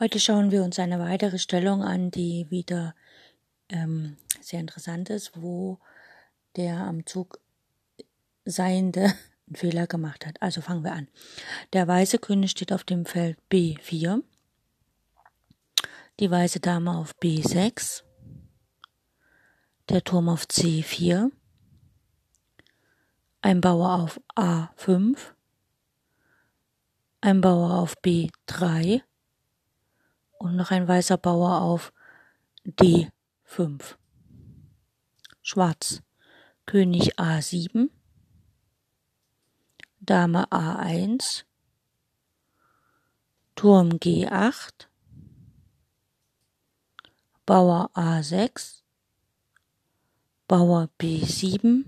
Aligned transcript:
Heute 0.00 0.18
schauen 0.18 0.50
wir 0.50 0.64
uns 0.64 0.80
eine 0.80 0.98
weitere 0.98 1.38
Stellung 1.38 1.84
an, 1.84 2.10
die 2.10 2.50
wieder 2.50 2.96
ähm, 3.68 4.16
sehr 4.40 4.58
interessant 4.58 5.08
ist, 5.08 5.40
wo 5.40 5.78
der 6.56 6.78
am 6.78 7.06
Zug 7.06 7.38
Seiende 8.44 9.02
einen 9.46 9.54
Fehler 9.54 9.86
gemacht 9.86 10.26
hat. 10.26 10.42
Also 10.42 10.62
fangen 10.62 10.82
wir 10.82 10.94
an. 10.94 11.06
Der 11.72 11.86
weiße 11.86 12.18
König 12.18 12.50
steht 12.50 12.72
auf 12.72 12.82
dem 12.82 13.06
Feld 13.06 13.38
B4, 13.52 14.20
die 16.18 16.30
weiße 16.30 16.58
Dame 16.58 16.98
auf 16.98 17.14
B6, 17.22 18.02
der 19.90 20.02
Turm 20.02 20.28
auf 20.28 20.46
C4, 20.46 21.30
ein 23.42 23.60
Bauer 23.60 23.92
auf 23.92 24.20
A5, 24.34 25.18
ein 27.20 27.40
Bauer 27.40 27.78
auf 27.78 27.94
B3, 28.04 29.02
und 30.44 30.56
noch 30.56 30.70
ein 30.70 30.86
weißer 30.86 31.16
Bauer 31.16 31.62
auf 31.62 31.90
D5. 32.66 33.96
Schwarz. 35.40 36.02
König 36.66 37.18
A7. 37.18 37.88
Dame 40.00 40.44
A1. 40.52 41.44
Turm 43.54 43.88
G8. 43.92 44.88
Bauer 47.46 47.90
A6. 47.94 48.82
Bauer 50.46 50.90
B7. 51.00 51.86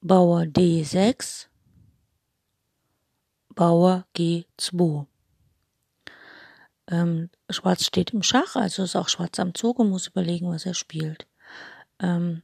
Bauer 0.00 0.42
D6. 0.42 1.48
Bauer 3.48 4.06
G2. 4.16 5.08
Ähm, 6.90 7.30
Schwarz 7.50 7.84
steht 7.84 8.10
im 8.10 8.22
Schach, 8.22 8.56
also 8.56 8.82
ist 8.82 8.96
auch 8.96 9.08
Schwarz 9.08 9.38
am 9.38 9.54
Zug 9.54 9.78
und 9.78 9.90
muss 9.90 10.08
überlegen, 10.08 10.50
was 10.50 10.66
er 10.66 10.74
spielt. 10.74 11.26
Ähm, 11.98 12.42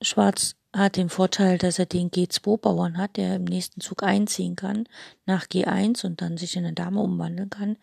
Schwarz 0.00 0.54
hat 0.72 0.96
den 0.96 1.08
Vorteil, 1.08 1.58
dass 1.58 1.78
er 1.78 1.86
den 1.86 2.10
G2-Bauern 2.10 2.98
hat, 2.98 3.16
der 3.16 3.36
im 3.36 3.44
nächsten 3.44 3.80
Zug 3.80 4.02
einziehen 4.02 4.54
kann 4.54 4.84
nach 5.26 5.46
G1 5.46 6.04
und 6.04 6.20
dann 6.20 6.36
sich 6.36 6.56
in 6.56 6.64
eine 6.64 6.74
Dame 6.74 7.00
umwandeln 7.00 7.50
kann. 7.50 7.76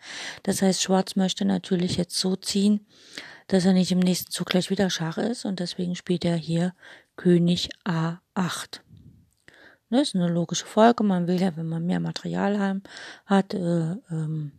Das 0.44 0.62
heißt, 0.62 0.82
Schwarz 0.82 1.16
möchte 1.16 1.44
natürlich 1.44 1.96
jetzt 1.96 2.18
so 2.18 2.36
ziehen, 2.36 2.86
dass 3.48 3.64
er 3.64 3.72
nicht 3.72 3.92
im 3.92 3.98
nächsten 3.98 4.30
Zug 4.30 4.48
gleich 4.48 4.70
wieder 4.70 4.90
Schach 4.90 5.18
ist 5.18 5.44
und 5.44 5.60
deswegen 5.60 5.94
spielt 5.94 6.24
er 6.24 6.36
hier 6.36 6.74
König 7.16 7.70
A8. 7.84 8.80
Ne, 9.88 10.00
ist 10.00 10.16
eine 10.16 10.28
logische 10.28 10.66
Folge. 10.66 11.04
Man 11.04 11.28
will 11.28 11.40
ja, 11.40 11.56
wenn 11.56 11.68
man 11.68 11.86
mehr 11.86 12.00
Material 12.00 12.58
haben, 12.58 12.82
hat, 13.24 13.54
äh, 13.54 13.92
ähm, 14.10 14.52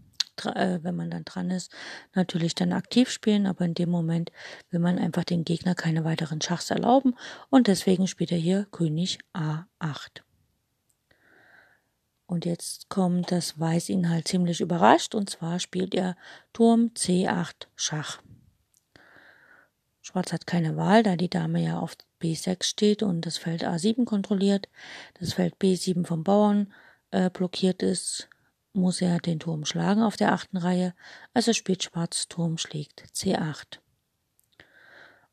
äh, 0.46 0.80
wenn 0.84 0.96
man 0.96 1.10
dann 1.10 1.26
dran 1.26 1.52
ist, 1.52 1.72
natürlich 2.14 2.56
dann 2.56 2.72
aktiv 2.72 3.10
spielen, 3.10 3.46
aber 3.46 3.66
in 3.66 3.74
dem 3.74 3.90
Moment 3.90 4.32
will 4.70 4.80
man 4.80 5.00
einfach 5.00 5.24
dem 5.24 5.44
Gegner 5.44 5.76
keine 5.76 6.06
weiteren 6.06 6.42
Schachs 6.42 6.70
erlauben 6.70 7.16
und 7.50 7.68
deswegen 7.68 8.08
spielt 8.08 8.32
er 8.32 8.38
hier 8.38 8.68
König 8.72 9.20
A8. 9.34 10.22
Und 12.26 12.46
jetzt 12.46 12.90
kommt 12.90 13.32
das 13.32 13.60
Weiß 13.60 13.90
ihn 13.90 14.10
halt 14.10 14.28
ziemlich 14.28 14.62
überrascht 14.62 15.16
und 15.16 15.30
zwar 15.30 15.60
spielt 15.60 15.96
er 15.96 16.16
Turm 16.54 16.92
C8 16.96 17.68
Schach. 17.76 18.22
Schwarz 20.02 20.32
hat 20.32 20.46
keine 20.46 20.78
Wahl, 20.78 21.04
da 21.04 21.16
die 21.16 21.30
Dame 21.30 21.64
ja 21.64 21.80
auf 21.80 21.96
B6 22.22 22.64
steht 22.64 23.04
und 23.04 23.26
das 23.26 23.38
Feld 23.38 23.66
A7 23.66 24.06
kontrolliert. 24.06 24.70
Das 25.20 25.34
Feld 25.34 25.56
B7 25.62 26.06
vom 26.06 26.24
Bauern 26.24 26.74
äh, 27.12 27.30
blockiert 27.30 27.82
ist, 27.84 28.30
muss 28.74 29.02
er 29.02 29.20
den 29.20 29.40
Turm 29.40 29.66
schlagen 29.66 30.02
auf 30.02 30.18
der 30.18 30.34
achten 30.34 30.58
Reihe. 30.58 30.94
Also 31.34 31.54
spielt 31.54 31.84
Schwarz 31.84 32.28
Turm 32.28 32.58
schlägt 32.58 33.04
C8. 33.14 33.80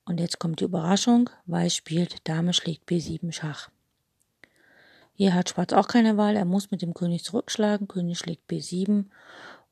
Und 0.04 0.20
jetzt 0.20 0.38
kommt 0.38 0.60
die 0.60 0.64
Überraschung. 0.64 1.30
Weiß 1.46 1.74
spielt 1.74 2.28
Dame 2.28 2.52
schlägt 2.52 2.88
B7 2.88 3.32
Schach. 3.32 3.70
Hier 5.14 5.34
hat 5.34 5.50
Schwarz 5.50 5.72
auch 5.72 5.88
keine 5.88 6.16
Wahl. 6.16 6.36
Er 6.36 6.44
muss 6.44 6.70
mit 6.70 6.82
dem 6.82 6.94
König 6.94 7.24
zurückschlagen. 7.24 7.88
König 7.88 8.18
schlägt 8.18 8.50
B7. 8.50 9.06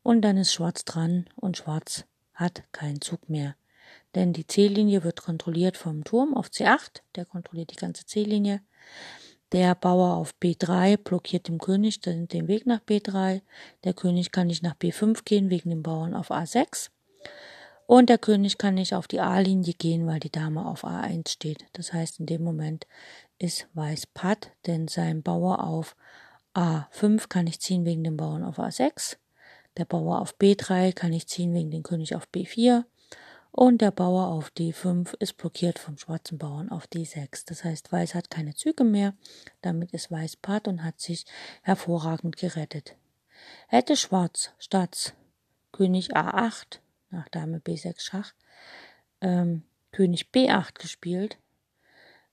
Und 0.02 0.22
dann 0.22 0.36
ist 0.36 0.52
Schwarz 0.52 0.84
dran 0.84 1.26
und 1.36 1.56
Schwarz 1.56 2.04
hat 2.34 2.62
keinen 2.72 3.00
Zug 3.00 3.28
mehr 3.28 3.54
denn 4.14 4.32
die 4.32 4.46
C-Linie 4.46 5.04
wird 5.04 5.22
kontrolliert 5.22 5.76
vom 5.76 6.04
Turm 6.04 6.34
auf 6.34 6.48
C8, 6.48 7.02
der 7.14 7.24
kontrolliert 7.24 7.70
die 7.72 7.76
ganze 7.76 8.04
C-Linie. 8.06 8.60
Der 9.52 9.74
Bauer 9.74 10.16
auf 10.16 10.34
B3 10.42 10.96
blockiert 10.96 11.48
dem 11.48 11.58
König 11.58 12.00
den, 12.00 12.28
Weg 12.48 12.66
nach 12.66 12.80
B3. 12.80 13.42
Der 13.84 13.92
König 13.92 14.32
kann 14.32 14.46
nicht 14.46 14.62
nach 14.62 14.76
B5 14.76 15.24
gehen 15.24 15.50
wegen 15.50 15.68
dem 15.68 15.82
Bauern 15.82 16.14
auf 16.14 16.30
A6. 16.30 16.88
Und 17.86 18.08
der 18.08 18.16
König 18.16 18.56
kann 18.56 18.74
nicht 18.74 18.94
auf 18.94 19.06
die 19.06 19.20
A-Linie 19.20 19.74
gehen, 19.74 20.06
weil 20.06 20.20
die 20.20 20.32
Dame 20.32 20.64
auf 20.64 20.84
A1 20.84 21.28
steht. 21.28 21.66
Das 21.74 21.92
heißt, 21.92 22.20
in 22.20 22.26
dem 22.26 22.42
Moment 22.42 22.86
ist 23.38 23.68
Weiß 23.74 24.06
Patt, 24.06 24.52
denn 24.66 24.88
sein 24.88 25.22
Bauer 25.22 25.62
auf 25.62 25.96
A5 26.54 27.28
kann 27.28 27.44
nicht 27.44 27.60
ziehen 27.60 27.84
wegen 27.84 28.04
dem 28.04 28.16
Bauern 28.16 28.44
auf 28.44 28.58
A6. 28.58 29.18
Der 29.76 29.84
Bauer 29.84 30.20
auf 30.20 30.36
B3 30.38 30.94
kann 30.94 31.10
nicht 31.10 31.28
ziehen 31.28 31.52
wegen 31.52 31.70
dem 31.70 31.82
König 31.82 32.14
auf 32.14 32.26
B4 32.34 32.84
und 33.52 33.82
der 33.82 33.90
Bauer 33.90 34.28
auf 34.28 34.50
D5 34.56 35.14
ist 35.18 35.36
blockiert 35.36 35.78
vom 35.78 35.98
schwarzen 35.98 36.38
Bauern 36.38 36.70
auf 36.70 36.86
D6. 36.86 37.44
Das 37.46 37.64
heißt, 37.64 37.92
Weiß 37.92 38.14
hat 38.14 38.30
keine 38.30 38.54
Züge 38.54 38.82
mehr, 38.82 39.14
damit 39.60 39.92
ist 39.92 40.10
Weiß 40.10 40.36
Part 40.36 40.66
und 40.68 40.82
hat 40.82 41.00
sich 41.00 41.26
hervorragend 41.62 42.36
gerettet. 42.36 42.96
Hätte 43.68 43.96
Schwarz 43.96 44.52
statt 44.58 45.14
König 45.70 46.16
A8 46.16 46.78
nach 47.10 47.28
Dame 47.28 47.58
B6 47.58 48.00
Schach 48.00 48.32
ähm, 49.20 49.62
König 49.92 50.30
B8 50.34 50.80
gespielt, 50.80 51.36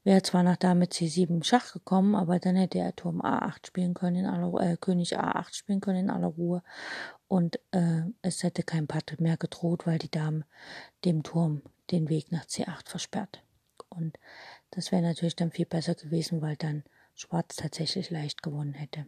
wäre 0.04 0.22
zwar 0.22 0.44
nach 0.44 0.58
Dame 0.58 0.86
C7 0.86 1.44
Schach 1.44 1.74
gekommen, 1.74 2.16
aber 2.16 2.40
dann 2.40 2.56
hätte 2.56 2.80
er 2.80 2.96
Turm 2.96 3.22
A8 3.22 3.68
spielen 3.68 3.94
können, 3.94 4.18
in 4.18 4.26
aller, 4.26 4.62
äh, 4.62 4.78
König 4.78 5.20
A8 5.20 5.54
spielen 5.54 5.82
können 5.82 6.00
in 6.00 6.10
aller 6.10 6.28
Ruhe 6.28 6.64
und 7.28 7.60
äh, 7.72 8.02
es 8.22 8.44
hätte 8.44 8.64
kein 8.64 8.88
Patt 8.88 9.20
mehr 9.20 9.38
gedroht, 9.38 9.86
weil 9.86 10.00
die 10.00 10.12
Dame 10.12 10.46
dem 11.06 11.24
Turm 11.24 11.62
den 11.92 12.10
Weg 12.10 12.32
nach 12.32 12.46
C8 12.46 12.90
versperrt. 12.90 13.44
Und 13.90 14.18
das 14.72 14.92
wäre 14.92 15.02
natürlich 15.02 15.36
dann 15.36 15.52
viel 15.52 15.66
besser 15.66 15.96
gewesen, 15.96 16.42
weil 16.42 16.56
dann 16.56 16.84
Schwarz 17.16 17.56
tatsächlich 17.56 18.10
leicht 18.10 18.44
gewonnen 18.44 18.74
hätte. 18.74 19.06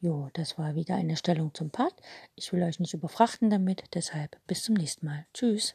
Jo, 0.00 0.28
das 0.32 0.58
war 0.58 0.74
wieder 0.74 0.94
eine 0.94 1.16
Stellung 1.16 1.54
zum 1.54 1.70
Patt. 1.70 1.94
Ich 2.36 2.52
will 2.52 2.62
euch 2.62 2.78
nicht 2.78 2.94
überfrachten 2.94 3.50
damit, 3.50 3.82
deshalb 3.94 4.38
bis 4.46 4.62
zum 4.62 4.74
nächsten 4.74 5.06
Mal. 5.06 5.26
Tschüss. 5.34 5.74